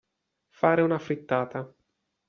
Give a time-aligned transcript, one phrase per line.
[0.49, 1.71] Fare una frittata.